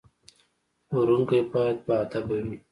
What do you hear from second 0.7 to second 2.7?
پلورونکی باید باادبه وي.